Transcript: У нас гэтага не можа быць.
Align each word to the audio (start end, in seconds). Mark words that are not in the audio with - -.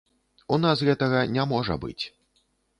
У 0.55 0.57
нас 0.63 0.81
гэтага 0.87 1.19
не 1.37 1.47
можа 1.53 1.79
быць. 1.87 2.03